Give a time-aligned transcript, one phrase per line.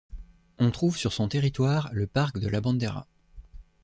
[0.57, 3.05] On trouve sur son territoire le parc de La Bandera.